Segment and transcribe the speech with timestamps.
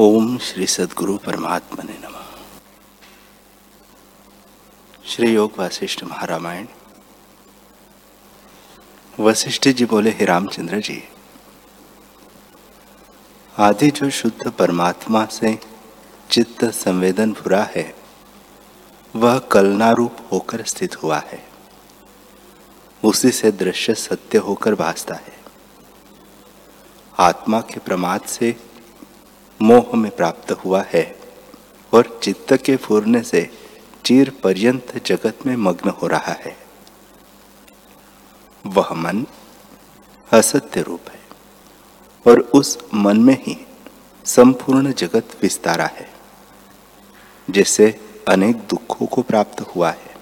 [0.00, 2.14] ओम श्री सदगुरु परमात्मा ने नम।
[5.04, 6.66] श्री योग वासिष्ठ महारामायण।
[9.20, 11.08] वशिष्ठ जी बोले, हे रामचंद्र जी,
[13.58, 15.58] आदि जो शुद्ध परमात्मा से
[16.30, 17.94] चित्त संवेदन भुरा है,
[19.16, 21.48] वह कलनारूप होकर स्थित हुआ है।
[23.04, 25.38] उसी से दृश्य सत्य होकर भासता है।
[27.18, 28.67] आत्मा के प्रमाद से
[29.62, 31.18] मोह में प्राप्त हुआ है
[31.92, 33.50] और चित्त के फूरने से
[34.04, 36.56] चीर पर्यंत जगत में मग्न हो रहा है।
[38.66, 39.26] वह मन
[40.32, 41.20] असत्य रूप है
[42.26, 43.56] और उस मन में ही
[44.24, 46.08] संपूर्ण जगत विस्तारा है,
[47.50, 50.16] जिससे अनेक दुखों को प्राप्त हुआ है।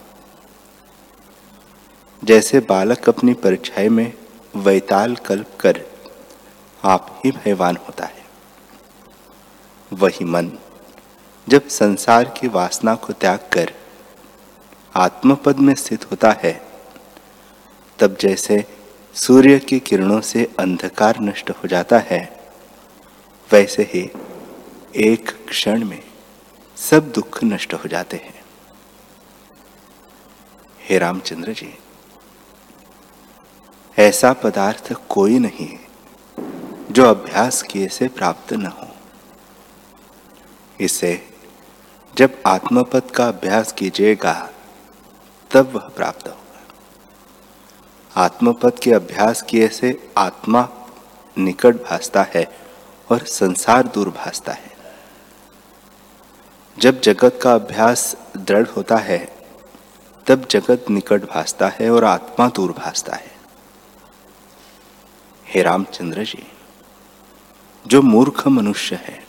[2.24, 4.12] जैसे बालक अपनी परीक्षाएँ में
[4.56, 5.80] वैताल कल्प कर
[6.84, 8.25] आप ही भयवान होता है।
[9.92, 10.50] वही मन।
[11.48, 13.72] जब संसार की वासना को त्याग कर
[14.94, 16.52] आत्मपद में स्थित होता है,
[17.98, 18.64] तब जैसे
[19.14, 22.20] सूर्य की किरणों से अंधकार नष्ट हो जाता है,
[23.50, 24.10] वैसे ही
[24.96, 26.02] एक क्षण में
[26.76, 28.34] सब दुख नष्ट हो जाते हैं।
[30.80, 31.74] हे रामचंद्र जी,
[33.98, 35.78] ऐसा पदार्थ कोई नहीं
[36.90, 38.85] जो अभ्यास किए से प्राप्त न हो।
[40.80, 41.28] इसे
[42.16, 44.50] जब आत्मपद का अभ्यास कीजिएगा,
[45.50, 46.62] तब वह प्राप्त होगा।
[48.22, 50.68] आत्मपद के अभ्यास किए से आत्मा
[51.38, 52.58] निकट भासता है
[53.10, 54.76] और संसार दूर भासता है।
[56.78, 59.36] जब जगत का अभ्यास दृढ़ होता है,
[60.26, 63.36] तब जगत निकट भासता है और आत्मा दूर भासता है।
[65.46, 66.46] हे रामचंद्र जी,
[67.86, 69.25] जो मूर्ख मनुष्य है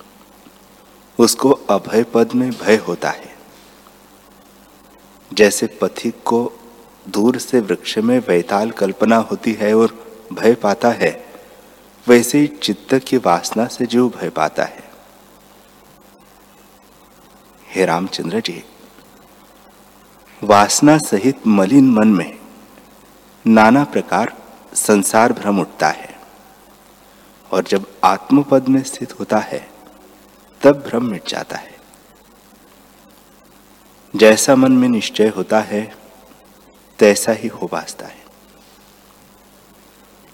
[1.19, 3.35] उसको अभय पद में भय होता है।
[5.33, 6.51] जैसे पथिक को
[7.09, 9.93] दूर से वृक्ष में वैताल कल्पना होती है और
[10.33, 11.25] भय पाता है,
[12.07, 14.83] वैसे ही चित्त की वासना से जो भय पाता है।
[17.67, 18.63] हे रामचंद्र जी,
[20.43, 22.37] वासना सहित मलिन मन में
[23.45, 24.33] नाना प्रकार
[24.73, 26.15] संसार भ्रम उठता है
[27.51, 29.76] और जब आत्मपद में स्थित होता है
[30.67, 31.75] तब भ्रम मिट जाता है।
[34.13, 35.81] जैसा मन में निश्चय होता है,
[36.99, 38.25] तैसा ही हो बासता है।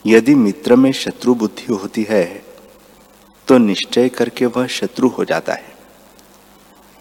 [0.05, 2.23] यदि मित्र में शत्रु बुद्धि होती है
[3.47, 5.75] तो निश्चय करके वह शत्रु हो जाता है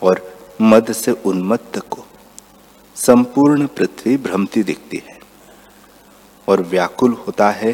[0.03, 0.21] और
[0.63, 2.05] मद से उन्मत्त को
[2.97, 5.19] संपूर्ण पृथ्वी भ्रमती दिखती है
[6.49, 7.73] और व्याकुल होता है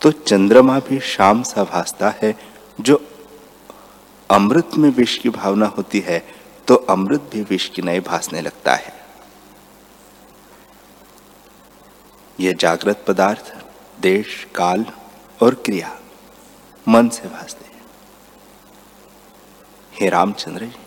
[0.00, 2.34] तो चंद्रमा भी शाम सा भासता है,
[2.80, 3.00] जो
[4.30, 6.18] अमृत में विष की भावना होती है
[6.68, 8.94] तो अमृत भी विष की नए भासने लगता है।
[12.38, 13.54] यह जागृत पदार्थ
[14.00, 14.84] देश, काल
[15.42, 15.98] और क्रिया
[16.86, 17.82] मन से भासते हैं।
[19.92, 20.84] हे रामचंद्र जी,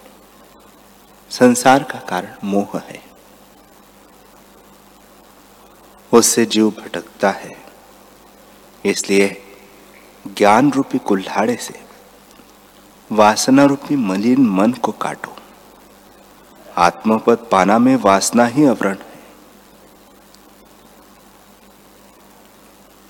[1.31, 3.01] संसार का कारण मोह है।
[6.11, 7.55] उससे जीव भटकता है,
[8.85, 9.27] इसलिए
[10.27, 11.81] ज्ञान रूपी कुल्हाड़े से
[13.11, 15.35] वासना रूपी मलिन मन को काटो।
[16.77, 19.19] आत्मपद पाना में वासना ही अवरण है।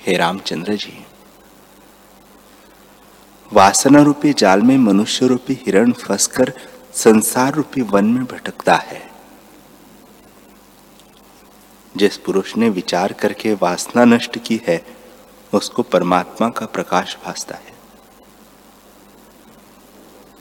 [0.01, 1.05] हे रामचंद्र जी
[3.53, 6.53] वासना रूपी जाल में मनुष्य रूपी हिरण फंसकर
[6.93, 9.11] संसार रूपी वन में भटकता है।
[11.97, 14.85] जिस पुरुष ने विचार करके वासना नष्ट की है,
[15.53, 17.78] उसको परमात्मा का प्रकाश भासता है।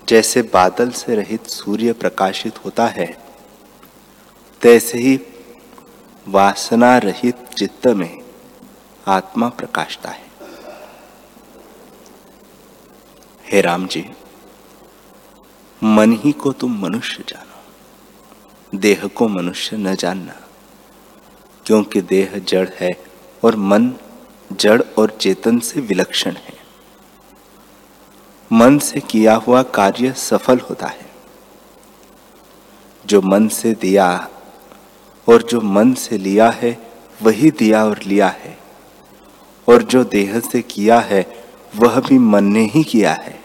[0.09, 3.07] जैसे बादल से रहित सूर्य प्रकाशित होता है,
[4.61, 5.19] तैसे ही
[6.27, 8.21] वासना रहित चित्त में
[9.07, 10.27] आत्मा प्रकाशता है।
[13.45, 14.05] हे राम जी
[15.83, 20.41] मन ही को तुम मनुष्य जानो, देह को मनुष्य न जानना,
[21.67, 22.91] क्योंकि देह जड़ है
[23.43, 23.93] और मन
[24.53, 26.58] जड़ और चेतन से विलक्षण है।
[28.53, 31.11] मन से किया हुआ कार्य सफल होता है।
[33.07, 34.29] जो मन से दिया
[35.29, 36.91] और जो मन से लिया है,
[37.23, 38.59] वही दिया और लिया है।
[39.69, 41.47] और जो देह से किया है,
[41.77, 43.43] वह भी मन ने ही किया है।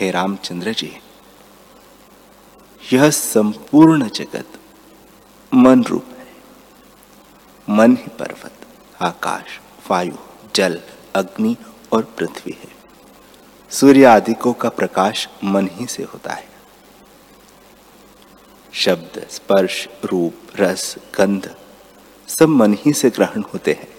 [0.00, 0.96] हे रामचंद्र जी,
[2.92, 4.48] यह संपूर्ण जगत
[5.54, 6.26] मन रूप है।
[7.70, 8.52] मन ही पर्वत,
[9.00, 10.12] आकाश, वायु,
[10.54, 10.80] जल,
[11.14, 11.56] अग्नि
[11.94, 12.68] और पृथ्वी है।
[13.70, 16.48] सूर्य आदिकों का प्रकाश मन ही से होता है।
[18.72, 21.56] शब्द, स्पर्श, रूप, रस, गंध
[22.28, 23.94] सब मन ही से ग्रहण होते हैं।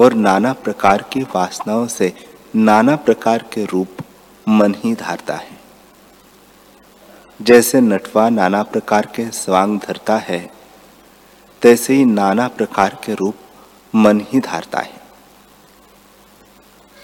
[0.00, 2.14] और नाना प्रकार की वासनाओं से
[2.56, 3.88] नाना प्रकार के रूप
[4.48, 5.60] मन ही धारता है।
[7.42, 10.50] जैसे नटवा नाना प्रकार के स्वांग धरता है,
[11.62, 13.34] तैसे ही नाना प्रकार के रूप
[13.94, 14.97] मन ही धारता है।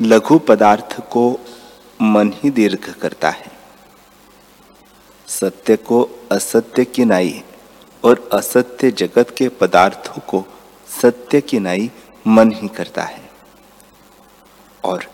[0.02, 1.40] लघु पदार्थ को
[2.02, 3.52] मन ही दीर्घ करता है।
[5.26, 7.42] सत्य को असत्य की नाई
[8.04, 10.44] और असत्य जगत के पदार्थों को
[11.02, 11.90] सत्य की नाई
[12.26, 13.30] मन ही करता है।
[14.84, 15.10] और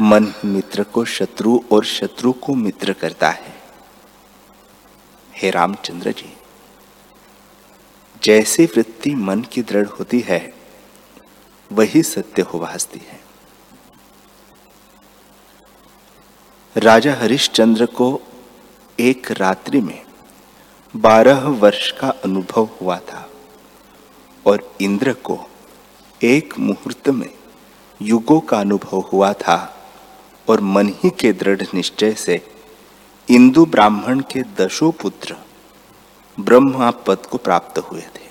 [0.00, 3.62] मन मित्र को शत्रु और शत्रु को मित्र करता है।
[5.34, 6.36] हे रामचंद्र जी,
[8.22, 10.54] जैसी वृत्ति मन की दृढ़ होती है,
[11.72, 13.17] वही सत्य हो भासती है।
[16.76, 18.20] राजा हरिश्चंद्र को
[19.00, 20.02] एक रात्रि में
[20.96, 23.30] बारह वर्ष का अनुभव हुआ था
[24.46, 25.38] और इंद्र को
[26.22, 27.30] एक मुहूर्त में
[28.02, 29.58] युगों का अनुभव हुआ था
[30.48, 32.40] और मन ही के दृढ़ निश्चय से
[33.30, 35.36] इंदु ब्राह्मण के दशो पुत्र
[36.40, 38.28] ब्रह्मा पद को प्राप्त हुए थे।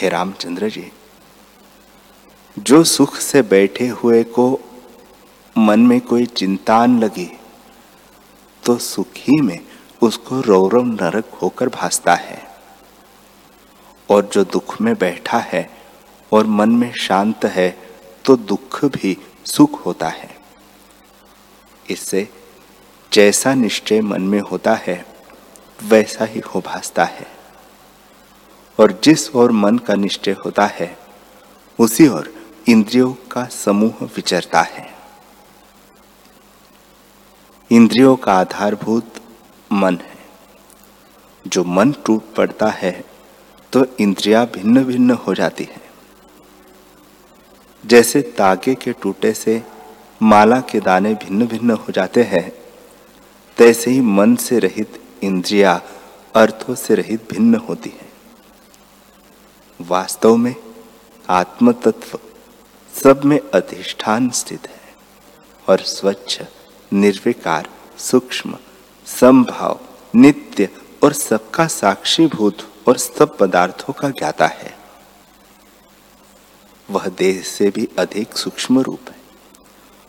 [0.00, 0.92] हे रामचंद्र जी,
[2.58, 4.60] जो सुख से बैठे हुए को
[5.56, 7.28] मन में कोई चिंतान लगी
[8.62, 9.58] तो सुख ही में
[10.02, 12.40] उसको रौरव नरक होकर भासता है।
[14.08, 15.68] और जो दुख में बैठा है
[16.32, 17.68] और मन में शांत है
[18.24, 20.30] तो दुख भी सुख होता है।
[21.90, 22.28] इससे
[23.12, 25.04] जैसा निश्चय मन में होता है,
[25.82, 27.26] वैसा ही हो भासता है।
[28.78, 30.96] और जिस ओर मन का निश्चय होता है,
[31.78, 32.32] उसी ओर
[32.68, 34.91] इंद्रियों का समूह विचरता है।
[37.72, 39.20] इंद्रियों का आधारभूत
[39.70, 40.18] मन है।
[41.44, 42.92] जो मन टूट पड़ता है
[43.72, 45.80] तो इंद्रियाँ भिन्न भिन्न हो जाती है।
[47.84, 49.62] जैसे तागे के टूटे से
[50.20, 52.50] माला के दाने भिन्न भिन्न हो जाते हैं,
[53.56, 55.80] तैसे ही मन से रहित इंद्रिया
[56.34, 58.10] अर्थों से रहित भिन्न होती है।
[59.80, 60.54] वास्तव में
[61.24, 62.18] आत्म तत्व
[62.94, 64.94] सब में अधिष्ठान स्थित है
[65.66, 66.42] और स्वच्छ
[66.92, 67.68] निर्विकार,
[67.98, 68.58] सूक्ष्म,
[69.06, 69.80] संभाव,
[70.14, 70.68] नित्य
[71.02, 72.58] और सबका साक्षीभूत
[72.88, 74.76] और सब पदार्थों का ज्ञाता है।
[76.90, 79.20] वह देह से भी अधिक सूक्ष्म रूप है,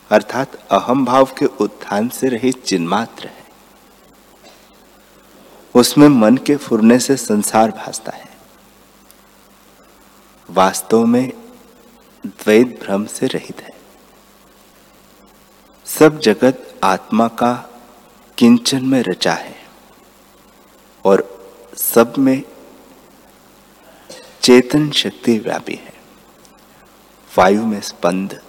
[0.10, 3.44] अर्थात अहम भाव के उत्थान से रहित चिन्मात्र है।
[5.76, 8.30] उसमें मन के फुरने से संसार भासता है।
[10.50, 11.32] वास्तव में
[12.26, 13.74] द्वैत भ्रम से रहित है।
[15.86, 17.70] सब जगत आत्मा का
[18.38, 19.56] किंचन में रचा है
[21.06, 21.42] और
[21.78, 22.44] सब में
[24.42, 25.94] चेतन शक्ति व्यापी है।
[27.38, 28.42] वायु में स्पंद,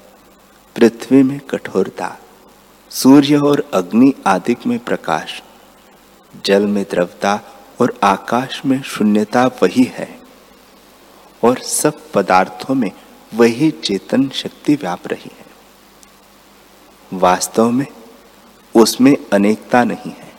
[0.76, 2.18] पृथ्वी में कठोरता,
[2.90, 5.42] सूर्य और अग्नि आदि में प्रकाश,
[6.44, 7.40] जल में द्रवता
[7.80, 10.20] और आकाश में शून्यता वही है
[11.44, 12.90] और सब पदार्थों में
[13.34, 15.44] वही चेतन शक्ति व्याप रही है।
[17.12, 17.86] वास्तव में
[18.74, 20.32] उसमें अनेकता नहीं है,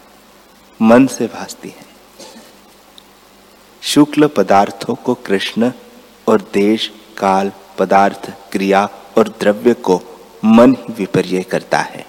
[0.81, 1.85] मन से भासती है।
[3.81, 5.71] शुक्ल पदार्थों को कृष्ण
[6.27, 10.01] और देश, काल, पदार्थ, क्रिया और द्रव्य को
[10.45, 12.05] मन ही विपर्य करता है।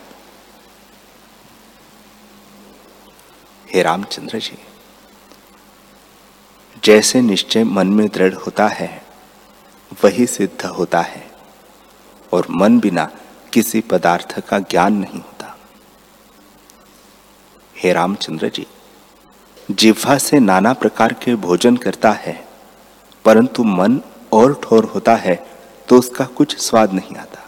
[3.75, 4.59] हे रामचंद्र जी,
[6.85, 9.03] जैसे निश्चय मन में दृढ़ होता है,
[10.05, 11.31] वही सिद्ध होता है,
[12.33, 13.11] और मन बिना
[13.53, 15.36] किसी पदार्थ का ज्ञान नहीं होता।
[17.87, 18.65] हे रामचंद्र जी,
[19.71, 22.33] जिह्वा से नाना प्रकार के भोजन करता है,
[23.25, 24.01] परंतु मन
[24.33, 25.35] और ठोर होता है
[25.89, 27.45] तो उसका कुछ स्वाद नहीं आता।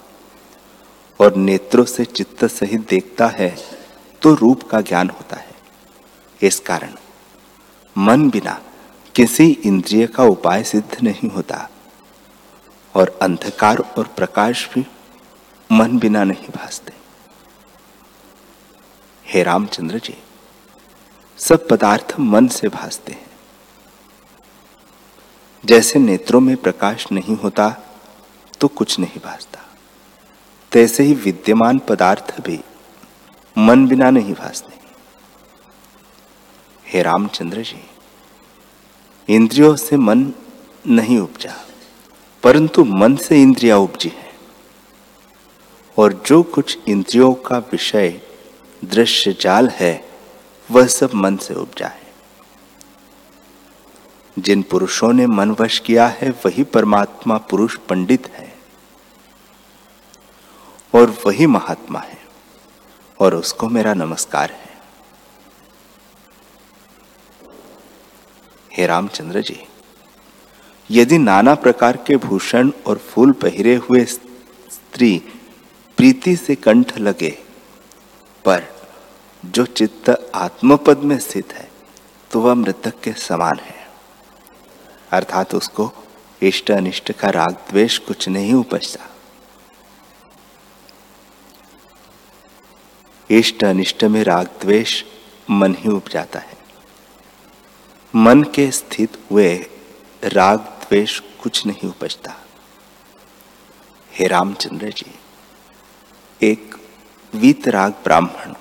[1.20, 3.48] और नेत्रों से चित्त सहित देखता है
[4.22, 5.54] तो रूप का ज्ञान होता है।
[6.40, 6.92] इस कारण
[7.96, 8.58] मन बिना
[9.14, 11.68] किसी इंद्रिय का उपाय सिद्ध नहीं होता,
[12.94, 14.86] और अंधकार और प्रकाश भी
[15.70, 16.92] मन बिना नहीं भासते।
[19.26, 20.16] हे रामचंद्र जी
[21.38, 23.26] सब पदार्थ मन से भासते हैं।
[25.64, 27.68] जैसे नेत्रों में प्रकाश नहीं होता
[28.60, 29.64] तो कुछ नहीं भासता।
[30.72, 32.60] तैसे ही विद्यमान पदार्थ भी
[33.56, 34.76] मन बिना नहीं भासते।
[36.86, 37.84] हे रामचंद्र जी,
[39.28, 40.32] इंद्रियों से मन
[40.86, 41.54] नहीं उपजा,
[42.42, 44.32] परंतु मन से इंद्रिया उपजी है।
[45.96, 48.20] और जो कुछ इंद्रियों का विषय
[48.84, 50.07] दृश्य जाल है
[50.70, 52.06] वह सब मन से उपजा है
[54.38, 58.52] जिन पुरुषों ने मन वश किया है, वही परमात्मा पुरुष पंडित है।
[60.94, 62.18] और वही महात्मा है,
[63.20, 64.76] और उसको मेरा नमस्कार है।
[68.72, 69.60] हे रामचंद्र जी,
[70.90, 75.18] यदि नाना प्रकार के भूषण और फूल पहरे हुए स्त्री
[75.98, 77.30] प्रीति से कंठ लगे,
[78.44, 78.77] पर
[79.42, 81.68] जो चित्त आत्मपद में स्थित है
[82.30, 83.86] तो वह मृतक के समान है।
[85.10, 85.90] अर्थात उसको
[86.42, 89.08] इष्ट अनिष्ट का राग द्वेष कुछ नहीं उपजता।
[93.30, 95.02] इष्ट अनिष्ट में राग द्वेष
[95.50, 96.56] मन ही उपजाता है।
[98.14, 99.54] मन के स्थित हुए
[100.24, 102.36] राग द्वेष कुछ नहीं उपजता।
[104.10, 105.12] हे रामचंद्र जी,
[106.40, 106.74] एक
[107.32, 108.54] वीतराग ब्राह्मण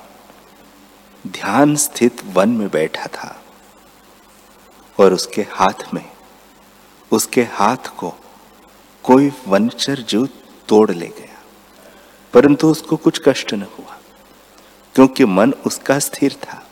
[1.28, 3.44] ध्यान स्थित वन में बैठा था
[5.00, 6.12] और उसके हाथ में,
[7.12, 8.14] उसके हाथ को
[9.04, 10.26] कोई वनचर जो
[10.68, 11.44] तोड़ ले गया।
[12.34, 13.98] परंतु उसको कुछ कष्ट न हुआ,
[14.96, 16.64] क्योंकि मन उसका स्थिर था।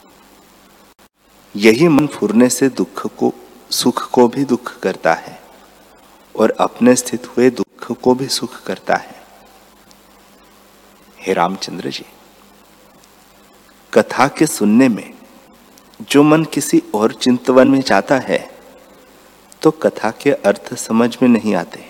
[1.56, 3.34] यही मन फुरने से दुख को,
[3.72, 5.42] सुख को भी दुख करता है
[6.36, 9.24] और अपने स्थित हुए दुख को भी सुख करता है।
[11.20, 12.06] हे रामचंद्र जी
[13.94, 15.14] कथा के सुनने में
[16.02, 18.40] जो मन किसी और चिंतवन में जाता है
[19.62, 21.86] तो कथा के अर्थ समझ में नहीं आते।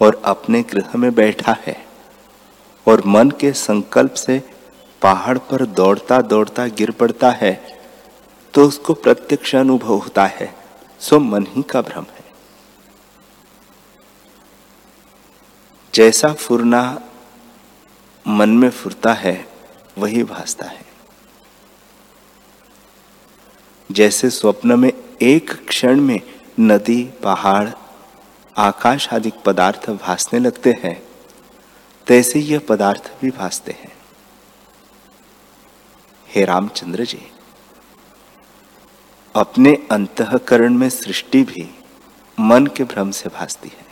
[0.00, 1.76] और अपने गृह में बैठा है
[2.86, 4.42] और मन के संकल्प से
[5.02, 7.54] पहाड़ पर दौड़ता दौड़ता गिर पड़ता है
[8.54, 10.54] तो उसको प्रत्यक्ष अनुभव होता है।
[11.00, 12.22] सो मन ही का भ्रम है।
[15.94, 17.00] जैसा फुरना
[18.28, 19.53] मन में फुरता है
[19.98, 20.84] वही भासता है।
[23.92, 26.20] जैसे स्वप्न में एक क्षण में
[26.60, 27.70] नदी, पहाड़,
[28.56, 31.02] आकाश आदि पदार्थ भासने लगते हैं,
[32.06, 33.92] तैसे यह पदार्थ भी भासते हैं।
[36.28, 37.30] हे रामचंद्र जी,
[39.34, 41.78] अपने अंतकरण में सृष्टि भी
[42.40, 43.86] मन के भ्रम से भासती है।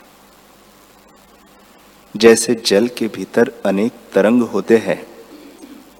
[2.15, 5.12] जैसे जल के भीतर अनेक तरंग होते हैं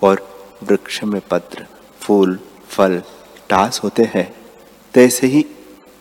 [0.04, 0.22] और
[0.64, 1.66] वृक्ष में पत्र,
[2.00, 3.02] फूल, फल,
[3.50, 4.34] टास होते हैं।
[4.94, 5.46] तैसे ही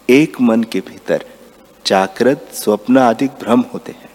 [0.09, 1.25] एक मन के भीतर
[1.87, 4.11] जागृत, स्वप्न आदि भ्रम होते हैं।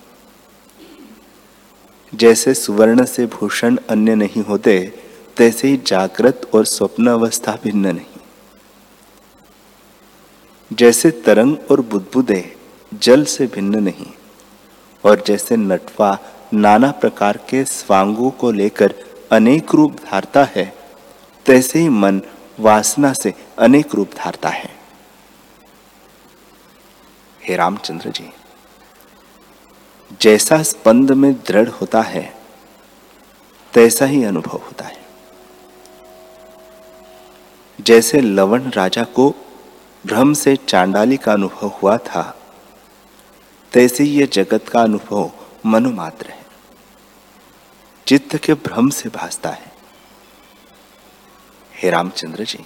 [2.13, 4.94] जैसे सुवर्ण से भूषण अन्य नहीं होते,
[5.38, 8.15] तैसे ही जागृत और स्वप्न अवस्था भिन्न नहीं।
[10.74, 12.56] जैसे तरंग और बुदबुदे
[12.94, 14.12] जल से भिन्न नहीं,
[15.03, 16.17] और जैसे नटवा
[16.53, 18.94] नाना प्रकार के स्वांगों को लेकर
[19.31, 20.74] अनेक रूप धारता है,
[21.46, 22.22] तैसे ही मन
[22.60, 24.69] वासना से अनेक रूप धारता है।
[27.41, 28.29] हे रामचंद्र जी,
[30.22, 32.38] जैसा स्पंद में दृढ़ होता है,
[33.74, 35.05] तैसा ही अनुभव होता है।
[37.81, 39.29] जैसे लवण राजा को
[40.05, 42.38] भ्रम से चांडाली का अनुभव हुआ था,
[43.72, 45.31] तैसे यह जगत का अनुभव
[45.65, 46.37] मनुमात्र है।
[48.07, 49.71] चित्त के भ्रम से भासता है।
[51.73, 52.65] हे रामचंद्र जी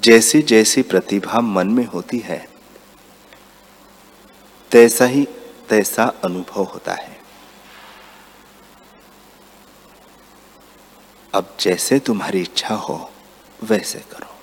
[0.00, 2.48] जैसी जैसी प्रतिभा मन में होती है,
[4.70, 5.24] तैसा ही
[5.68, 7.20] तैसा अनुभव होता है।
[11.34, 13.10] अब जैसे तुम्हारी इच्छा हो,
[13.62, 14.34] वैसे करो।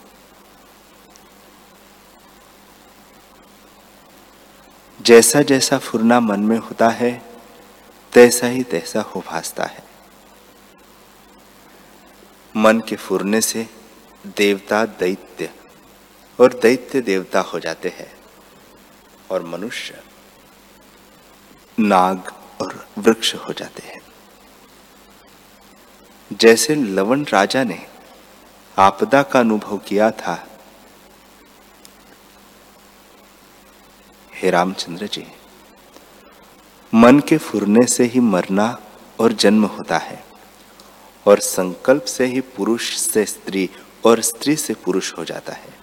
[5.01, 7.30] जैसा जैसा फुरना मन में होता है
[8.13, 9.84] तैसा ही तैसा हो भासता है।
[12.56, 13.68] मन के फुरने से
[14.38, 15.50] देवता दैत्य
[16.39, 18.12] और दैत्य देवता हो जाते हैं
[19.32, 20.01] और मनुष्य
[21.80, 24.01] नाग और वृक्ष हो जाते हैं।
[26.32, 27.86] जैसे लवण राजा ने
[28.77, 30.48] आपदा का अनुभव किया था,
[34.34, 35.25] हे रामचंद्र जी
[36.93, 38.79] मन के फुरने से ही मरना
[39.19, 40.24] और जन्म होता है,
[41.25, 43.69] और संकल्प से ही पुरुष से स्त्री
[44.05, 45.74] और स्त्री से पुरुष हो जाता है।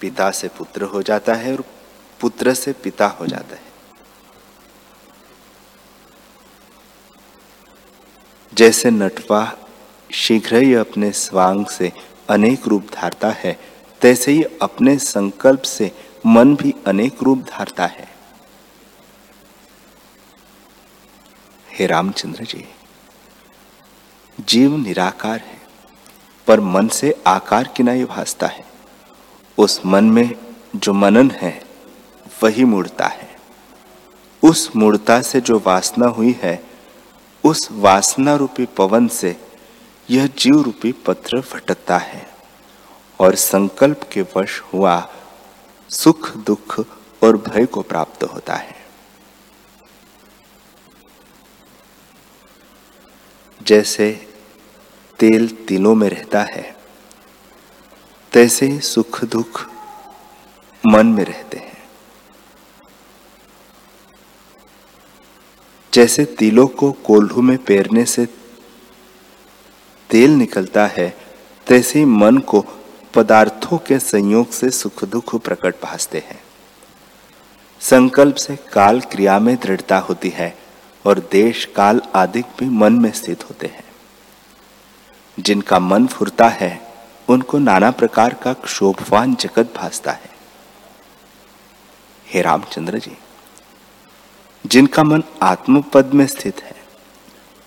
[0.00, 1.64] पिता से पुत्र हो जाता है और
[2.20, 3.66] पुत्र से पिता हो जाता है।
[8.54, 9.56] जैसे नटवा
[10.12, 11.92] शीघ्र ही अपने स्वांग से
[12.28, 13.58] अनेक रूप धारता है,
[14.00, 15.92] तैसे ही अपने संकल्प से
[16.26, 18.17] मन भी अनेक रूप धारता है।
[21.78, 22.68] हे रामचंद्र जी,
[24.40, 25.60] जीव निराकार है,
[26.46, 28.64] पर मन से आकार की नहीं भासता है।
[29.58, 30.34] उस मन में
[30.76, 31.62] जो मनन है,
[32.42, 33.36] वही मूर्ता है।
[34.42, 36.64] उस मूर्ता से जो वासना हुई है,
[37.44, 39.40] उस वासना रूपी पवन से
[40.10, 42.30] यह जीव रूपी पत्र भटकता है
[43.18, 45.08] और संकल्प के वश हुआ
[45.88, 46.80] सुख दुख
[47.22, 48.77] और भय को प्राप्त होता है।
[53.68, 54.26] जैसे
[55.18, 56.76] तेल तिलों में रहता है,
[58.32, 59.66] तैसे सुख दुख
[60.86, 61.82] मन में रहते हैं।
[65.94, 68.26] जैसे तिलों को कोल्हू में पेरने से
[70.10, 71.16] तेल निकलता है,
[71.66, 72.64] तैसे मन को
[73.14, 76.40] पदार्थों के संयोग से सुख दुख प्रकट भासते हैं।
[77.80, 80.58] संकल्प से काल क्रिया में दृढ़ता होती है
[81.06, 83.84] और देश काल आदि भी मन में स्थित होते हैं।
[85.38, 86.80] जिनका मन फुरता है,
[87.28, 90.30] उनको नाना प्रकार का क्षोभवान जगत भासता है।
[92.26, 93.16] हे रामचंद्र जी,
[94.64, 96.76] जिनका मन आत्मपद में स्थित है,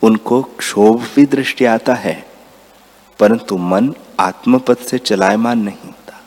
[0.01, 2.15] उनको क्षोभ भी दृष्टि आता है,
[3.19, 6.19] परंतु मन आत्मपद से चलायमान नहीं होता।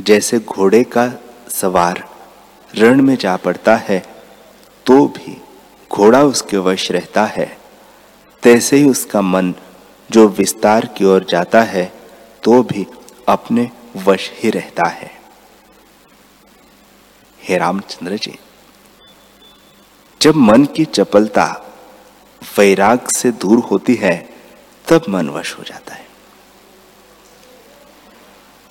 [0.00, 1.10] जैसे घोड़े का
[1.50, 2.02] सवार
[2.74, 3.98] रण में जा पड़ता है
[4.86, 5.36] तो भी
[5.96, 7.46] घोड़ा उसके वश रहता है,
[8.42, 9.54] तैसे ही उसका मन
[10.10, 11.84] जो विस्तार की ओर जाता है
[12.42, 12.86] तो भी
[13.28, 15.10] अपने वश ही रहता है।
[17.40, 18.38] हे रामचंद्र जी,
[20.20, 21.46] जब मन की चपलता
[22.42, 24.16] वैराग से दूर होती है,
[24.86, 26.04] तब मन वश हो जाता है।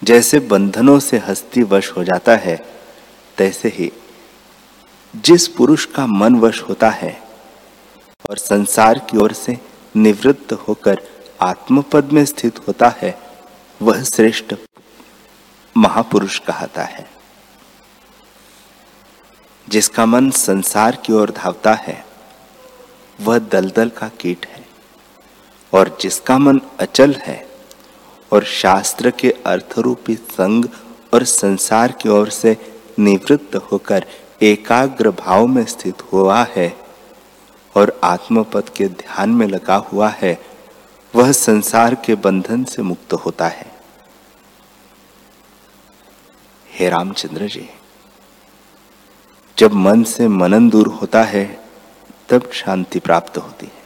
[0.02, 2.56] जैसे बंधनों से हस्ती वश हो जाता है,
[3.38, 3.92] तैसे ही
[5.16, 7.22] जिस पुरुष का मन वश होता है
[8.30, 9.60] और संसार की ओर से
[9.96, 11.02] निवृत्त होकर
[11.42, 13.20] आत्मपद में स्थित होता है,
[13.82, 14.56] वह श्रेष्ठ
[15.78, 17.10] महापुरुष कहता है।
[19.70, 22.06] जिसका मन संसार की ओर धावता है,
[23.22, 24.66] वह दलदल का कीट है।
[25.74, 27.48] और जिसका मन अचल है
[28.32, 30.66] और शास्त्र के अर्थरूपी संग
[31.14, 34.06] और संसार की ओर से निवृत्त होकर
[34.42, 36.78] एकाग्र भाव में स्थित हुआ है
[37.78, 40.42] और आत्मपद के ध्यान में लगा हुआ है,
[41.16, 43.72] वह संसार के बंधन से मुक्त होता है।
[46.72, 47.70] हे रामचंद्र जी,
[49.58, 51.66] जब मन से मनन दूर होता है,
[52.30, 53.86] तब शांति प्राप्त होती है।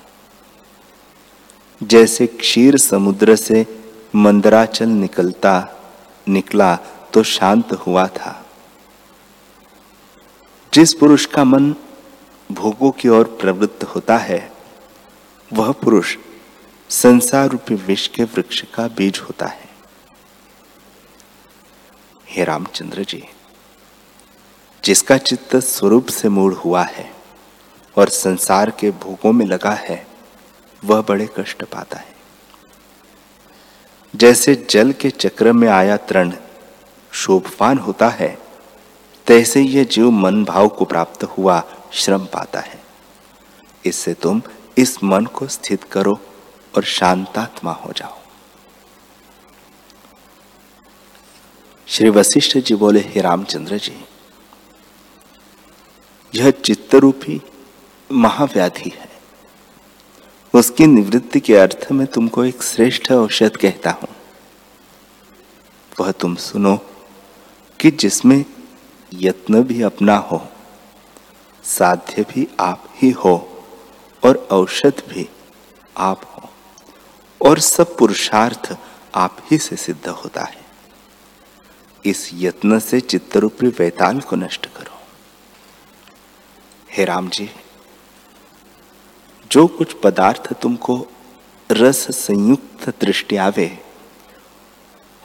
[1.83, 3.83] जैसे क्षीर समुद्र से
[4.15, 5.69] मंदराचल निकलता,
[6.27, 6.75] निकला
[7.13, 8.38] तो शांत हुआ था।
[10.73, 11.75] जिस पुरुष का मन
[12.51, 14.51] भोगों की ओर प्रवृत्त होता है,
[15.53, 16.17] वह पुरुष
[16.89, 19.69] संसार रूपी विष के वृक्ष का बीज होता है।
[22.29, 23.23] हे रामचंद्र जी,
[24.83, 27.13] जिसका चित्त स्वरूप से मूड हुआ है
[27.97, 30.07] और संसार के भोगों में लगा है,
[30.83, 32.15] वह बड़े कष्ट पाता है।
[34.15, 36.33] जैसे जल के चक्र में आया तृण
[37.11, 38.48] शोभवान होता है
[39.29, 41.61] तैसे यह जीव मन भाव को प्राप्त हुआ
[41.93, 42.79] श्रम पाता है।
[43.85, 44.41] इससे तुम
[44.77, 46.19] इस मन को स्थित करो
[46.75, 48.17] और शांतात्मा हो जाओ।
[51.87, 53.95] श्री वशिष्ठ जी बोले, हे रामचंद्र जी,
[56.33, 57.41] यह चित्तरूपी
[58.11, 59.09] महाव्याधि है।
[60.53, 64.15] उसकी निवृत्ति के अर्थ में तुमको एक श्रेष्ठ औषध कहता हूँ।
[65.99, 66.79] वह तुम सुनो
[67.79, 68.43] कि जिसमें
[69.13, 70.47] यत्न भी अपना हो,
[71.63, 73.63] साध्य भी आप ही हो
[74.23, 75.29] और औषध भी
[75.97, 76.49] आप हो
[77.41, 78.77] और सब पुरुषार्थ
[79.15, 80.65] आप ही से सिद्ध होता है।
[82.05, 84.97] इस यत्न से चित्तरूपी वैताल को नष्ट करो।
[86.91, 87.49] हे राम जी,
[89.51, 91.07] जो कुछ पदार्थ तुमको
[91.71, 93.79] रस संयुक्त दृष्टि आवे,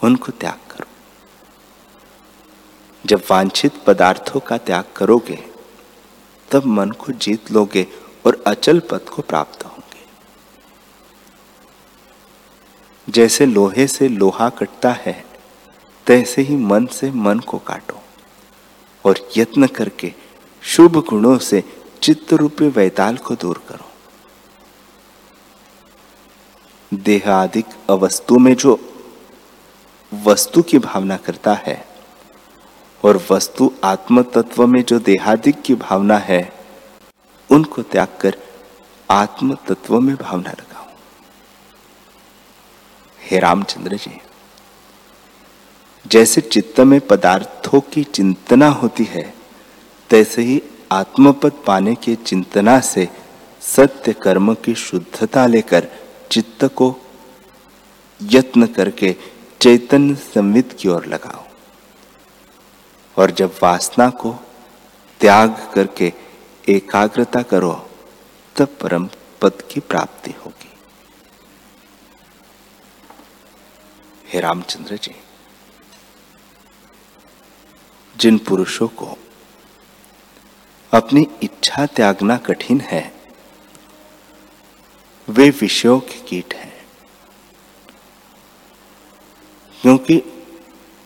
[0.04, 0.93] उनको त्याग करो।
[3.06, 5.44] जब वांछित पदार्थों का त्याग करोगे,
[6.50, 7.86] तब मन को जीत लोगे
[8.26, 10.04] और अचल पद को प्राप्त होंगे।
[13.12, 15.24] जैसे लोहे से लोहा कटता है,
[16.06, 18.02] तैसे ही मन से मन को काटो
[19.04, 20.12] और यत्न करके
[20.62, 21.64] शुभ गुणों से
[22.02, 23.90] चित्त रूपी वैताल को दूर करो।
[26.94, 28.80] देहादिक अवस्तु में जो
[30.12, 31.93] वस्तु की भावना करता है
[33.04, 36.42] और वस्तु आत्म तत्व में जो देहादिक की भावना है,
[37.50, 38.36] उनको त्याग कर
[39.10, 40.86] आत्म तत्व में भावना लगाओ
[43.20, 44.20] हे रामचंद्र जी,
[46.04, 49.32] जैसे चित्त में पदार्थों की चिंतना होती है,
[50.10, 50.60] तैसे ही
[50.92, 53.08] आत्मपद पाने के चिंतना से
[53.62, 55.88] सत्य कर्म की शुद्धता लेकर
[56.30, 56.94] चित्त को
[58.20, 59.14] यत्न करके
[59.60, 61.43] चैतन्य संवित की ओर लगाओ
[63.16, 64.32] और जब वासना को
[65.20, 66.12] त्याग करके
[66.68, 67.72] एकाग्रता करो,
[68.56, 69.08] तब परम
[69.40, 70.72] पद की प्राप्ति होगी।
[74.26, 75.14] हे रामचंद्र जी,
[78.14, 79.16] जिन पुरुषों को
[80.92, 83.02] अपनी इच्छा त्यागना कठिन है,
[85.28, 86.72] वे विषयों के कीट हैं,
[89.76, 90.22] क्योंकि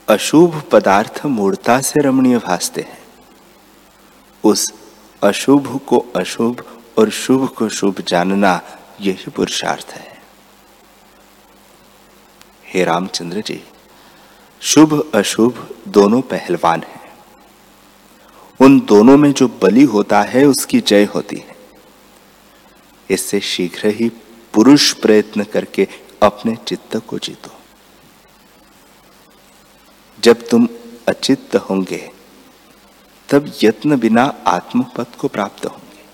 [0.08, 2.98] अशुभ पदार्थ मूर्ता से रमणीय भासते हैं।
[4.44, 4.72] उस
[5.22, 8.62] अशुभ को अशुभ और शुभ को शुभ जानना
[9.00, 10.22] यही पुरुषार्थ है।
[12.66, 13.64] हे रामचंद्र जी,
[14.60, 17.12] शुभ, अशुभ दोनों पहलवान हैं।
[18.60, 21.56] उन दोनों में जो बलि होता है, उसकी जय होती है।
[23.10, 24.08] इससे शीघ्र ही
[24.54, 25.88] पुरुष प्रयत्न करके
[26.22, 27.57] अपने चित्त को जीतो।
[30.24, 30.68] जब तुम
[31.08, 32.10] अचित्त होंगे,
[33.28, 36.04] तब यत्न बिना आत्मपद को प्राप्त होंगे।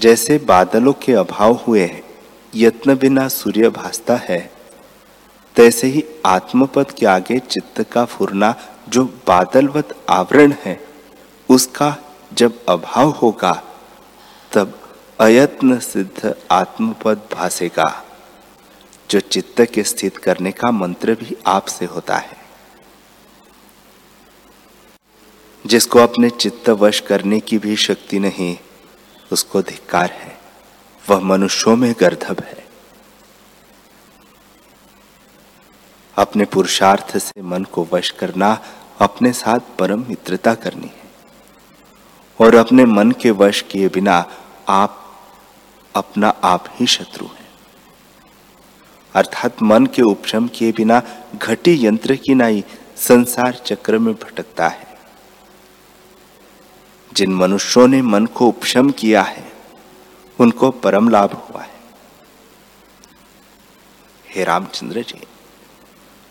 [0.00, 2.02] जैसे बादलों के अभाव हुए
[2.54, 4.50] यत्न बिना सूर्य भासता है,
[5.56, 8.54] तैसे ही आत्मपद के आगे चित्त का फुरना,
[8.88, 10.80] जो बादलवत आवरण है,
[11.48, 11.96] उसका
[12.32, 13.62] जब अभाव होगा,
[14.52, 14.78] तब
[15.20, 18.04] अयत्न सिद्ध आत्मपद भासेगा।
[19.10, 22.36] जो चित्त के स्थित करने का मंत्र भी आपसे होता है।
[25.66, 28.58] जिसको अपने चित्त वश करने की भी शक्ति नहीं,
[29.32, 30.38] उसको धिक्कार है।
[31.10, 32.66] वह मनुष्यों में गर्धब है।
[36.16, 38.64] अपने पुरुषार्थ से मन को वश करना
[39.00, 41.10] अपने साथ परम मित्रता करनी है।
[42.40, 44.26] और अपने मन के वश किए बिना
[44.68, 45.20] आप
[45.94, 47.39] अपना आप ही शत्रु हैं।
[49.14, 51.02] अर्थात मन के उपशम किए बिना
[51.36, 52.64] घटी यंत्र की नाई
[52.96, 54.86] संसार चक्र में भटकता है।
[57.12, 59.52] जिन मनुष्यों ने मन को उपशम किया है,
[60.38, 61.80] उनको परम लाभ हुआ है।
[64.30, 65.20] हे रामचंद्र जी,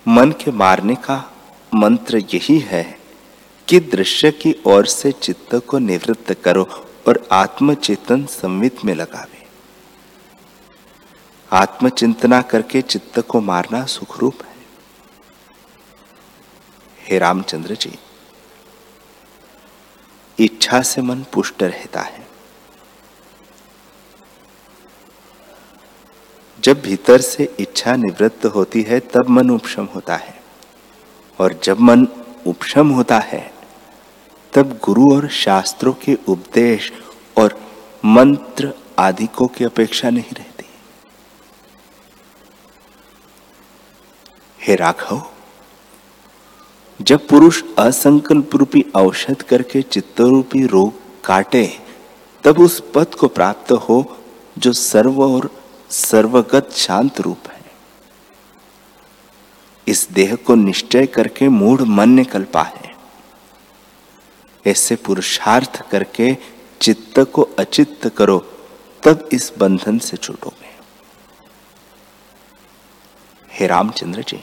[0.08, 1.32] मन के मारने का
[1.74, 3.00] मंत्र यही है
[3.68, 6.64] कि दृश्य की ओर से चित्त को निवृत्त करो
[7.08, 9.39] और आत्मचेतन संवित में लगावे।
[11.52, 14.56] आत्मचिंतना करके चित्त को मारना सुखरूप है।
[17.00, 18.00] हे रामचंद्र जी,
[20.40, 22.28] इच्छा से मन पुष्ट रहता है।
[26.60, 30.42] जब भीतर से इच्छा निवृत्त होती है, तब मन उपशम होता है।
[31.40, 32.08] और जब मन
[32.48, 33.54] उपशम होता है,
[34.54, 36.94] तब गुरु और शास्त्रों के उपदेश
[37.38, 37.62] और
[38.06, 40.49] मंत्र आदि को की अपेक्षा नहीं रहती।
[44.70, 45.22] हे राघव,
[47.00, 51.66] जब पुरुष असंकल्प रूपी औषध करके चित्त रूपी रोग काटे,
[52.44, 53.98] तब उस पद को प्राप्त हो
[54.58, 55.50] जो सर्व और
[55.90, 57.64] सर्वगत शांत रूप है।
[59.88, 62.94] इस देह को निश्चय करके मूढ़ मन निकल पाए
[64.66, 66.38] ऐसे पुरुषार्थ करके
[66.82, 68.40] चित्त को अचित्त करो,
[69.04, 70.78] तब इस बंधन से छूटोगे।
[73.52, 74.40] हे रामचंद्र जी।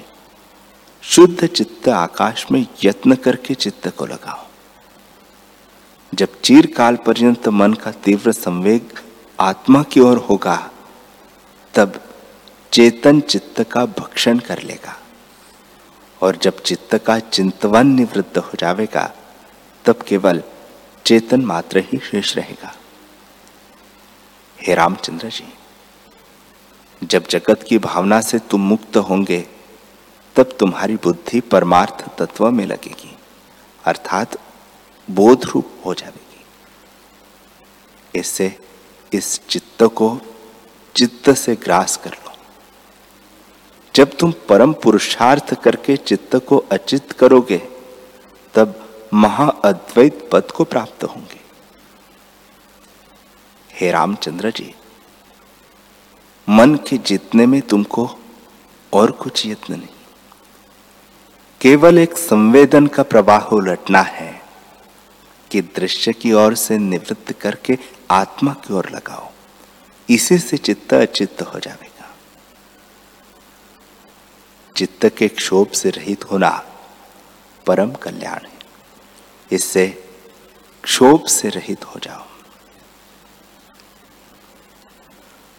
[1.06, 4.46] शुद्ध चित्त आकाश में यत्न करके चित्त को लगाओ।
[6.14, 9.00] जब चीर काल पर्यंत मन का तीव्र संवेग
[9.40, 10.70] आत्मा की ओर होगा,
[11.74, 12.00] तब
[12.72, 15.00] चेतन चित्त का भक्षण कर लेगा।
[16.22, 19.14] और जब चित्त का चिंतवन निवृत्त हो जाएगा
[19.84, 20.42] तब केवल
[21.04, 22.74] चेतन मात्र ही शेष रहेगा।
[24.58, 25.52] हे रामचंद्र जी,
[27.02, 29.46] जब जगत की भावना से तुम मुक्त होंगे
[30.36, 33.16] तब तुम्हारी बुद्धि परमार्थ तत्व में लगेगी,
[33.84, 34.36] अर्थात
[35.10, 36.44] बोध रूप हो जाएगी।
[38.18, 38.58] इससे
[39.12, 40.18] इस चित्त को
[40.96, 42.32] चित्त से ग्रास कर लो।
[43.94, 47.58] जब तुम परम पुरुषार्थ करके चित्त को अचित करोगे,
[48.54, 48.82] तब
[49.14, 51.40] महाअद्वैत पद को प्राप्त होंगे।
[53.72, 54.74] हे रामचंद्र जी,
[56.48, 58.08] मन के जितने में तुमको
[58.92, 59.95] और कुछ यत्न नहीं।
[61.60, 64.42] केवल एक संवेदन का प्रवाह उलटना है
[65.50, 67.78] कि दृश्य की ओर से निवृत्त करके
[68.10, 69.30] आत्मा की ओर लगाओ।
[70.10, 72.14] इसी से चित्त अचित्त हो जाएगा।
[74.76, 76.66] चित्त के क्षोभ से रहित होना
[77.66, 78.58] परम कल्याण है।
[79.52, 80.08] इससे
[80.82, 82.26] क्षोभ से रहित हो जाओ।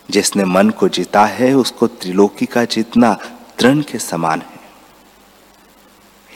[0.10, 3.14] जिसने मन को जीता है, उसको त्रिलोकी का जीतना
[3.60, 4.57] तृण के समान है।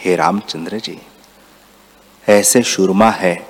[0.03, 0.99] हे रामचंद्र जी,
[2.29, 3.47] ऐसे शुरमा है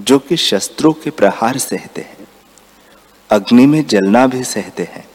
[0.00, 2.26] जो कि शस्त्रों के प्रहार सहते हैं,
[3.30, 5.08] अग्नि में जलना भी सहते हैं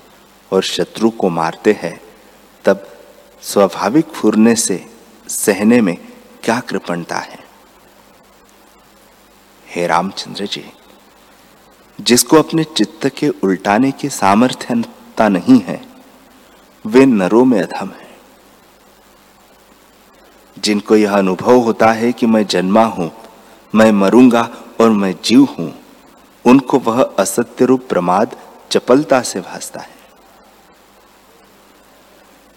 [0.52, 2.02] और शत्रु को मारते हैं,
[2.66, 2.88] तब
[3.42, 4.86] स्वाभाविक फुरने से
[5.28, 5.98] सहने में
[6.44, 7.40] क्या कृपणता है?
[9.68, 10.66] हे रामचंद्र जी,
[12.02, 15.82] जिसको अपने चित्त के उल्टाने की सामर्थ्यता नहीं है,
[16.86, 18.01] वे नरों में अधम है।
[20.64, 23.12] जिनको यह अनुभव होता है कि मैं जन्मा हूँ,
[23.74, 24.50] मैं मरूँगा
[24.82, 25.74] और मैं जीव हूँ,
[26.46, 28.36] उनको वह असत्य रूप प्रमाद
[28.72, 30.00] चपलता से भासता है।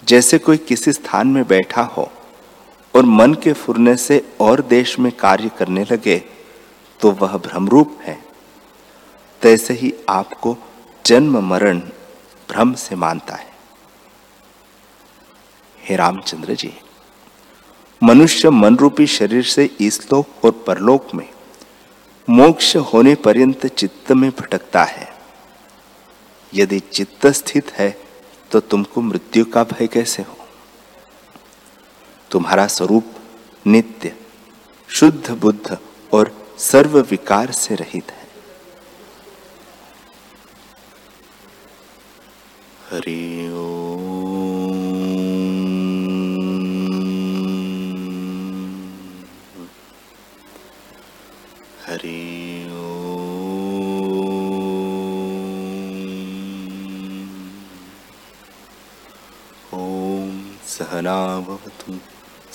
[0.03, 2.11] जैसे कोई किसी स्थान में बैठा हो
[2.95, 6.19] और मन के फुरने से और देश में कार्य करने लगे
[7.01, 8.19] तो वह भ्रमरूप है।
[9.43, 10.57] तैसे ही आपको
[11.05, 11.81] जन्म मरण
[12.49, 13.53] भ्रम से मानता है।
[15.79, 16.73] हे रामचंद्र जी।
[18.05, 21.29] मनुष्य मन रूपी शरीर से ईसलोक और परलोक में
[22.29, 25.09] मोक्ष होने पर्यंत चित्त में भटकता है।
[26.53, 27.89] यदि चित्त स्थित है
[28.53, 30.37] तो तुमको मृत्यु का भय कैसे हो?
[32.31, 33.15] तुम्हारा स्वरूप
[33.67, 34.15] नित्य,
[34.89, 35.79] शुद्ध बुद्ध
[36.13, 38.27] और सर्व विकार से रहित है।
[42.91, 43.34] हरि